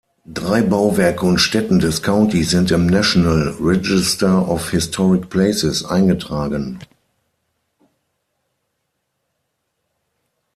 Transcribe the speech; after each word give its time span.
Drei 0.25 0.63
Bauwerke 0.63 1.27
und 1.27 1.37
Stätten 1.37 1.77
des 1.77 2.01
Countys 2.01 2.49
sind 2.49 2.71
im 2.71 2.87
National 2.87 3.49
Register 3.59 4.49
of 4.49 4.71
Historic 4.71 5.29
Places 5.29 5.85
eingetragen. 5.85 6.79